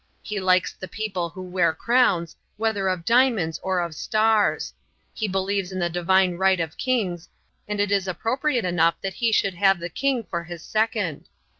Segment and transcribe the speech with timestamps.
[0.23, 4.73] He likes the people who wear crowns, whether of diamonds or of stars.
[5.13, 7.29] He believes in the divine right of kings,
[7.67, 11.27] and it is appropriate enough that he should have the king for his second.